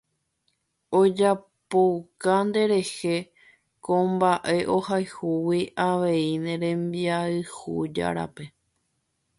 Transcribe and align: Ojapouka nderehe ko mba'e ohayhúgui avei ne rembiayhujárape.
Ojapouka 0.99 2.33
nderehe 2.47 3.15
ko 3.83 3.93
mba'e 4.11 4.57
ohayhúgui 4.77 5.61
avei 5.89 6.31
ne 6.43 6.53
rembiayhujárape. 6.61 8.45